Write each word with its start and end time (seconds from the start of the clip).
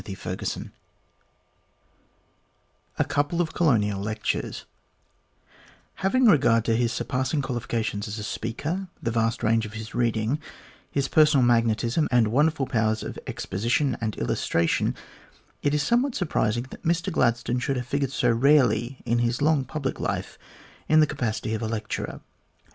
CHAPTEE 0.03 0.15
XVIII 0.15 0.69
A 2.97 3.03
COUPLE 3.05 3.39
OF 3.39 3.53
COLONIAL 3.53 4.01
LECTURES 4.01 4.65
HAVING 5.97 6.25
regard 6.25 6.65
to 6.65 6.75
his 6.75 6.91
surpassing 6.91 7.43
qualifications 7.43 8.07
as 8.07 8.17
a 8.17 8.23
speaker, 8.23 8.87
the 8.99 9.11
vast 9.11 9.43
range 9.43 9.63
of 9.67 9.73
his 9.73 9.93
reading, 9.93 10.39
his 10.89 11.07
personal 11.07 11.45
magnetism, 11.45 12.07
and 12.09 12.29
wonderful 12.29 12.65
powers 12.65 13.03
of 13.03 13.19
exposition 13.27 13.95
and 14.01 14.15
illustration, 14.17 14.95
it 15.61 15.71
is 15.71 15.83
some 15.83 16.01
what 16.01 16.15
surprising 16.15 16.65
that 16.71 16.81
Mr 16.81 17.11
Gladstone 17.13 17.59
should 17.59 17.75
have 17.77 17.85
figured 17.85 18.11
so 18.11 18.31
rarely, 18.31 19.03
in 19.05 19.19
his 19.19 19.39
long 19.39 19.63
public 19.63 19.99
life, 19.99 20.39
in 20.89 20.99
the 20.99 21.05
capacity 21.05 21.53
of 21.53 21.61
a 21.61 21.67
lecturer. 21.67 22.21